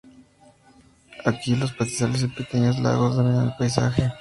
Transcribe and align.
Aquí, 1.25 1.55
los 1.55 1.73
pastizales 1.73 2.23
y 2.23 2.27
pequeños 2.27 2.79
lagos 2.79 3.15
dominan 3.17 3.49
el 3.49 3.53
paisaje. 3.55 4.09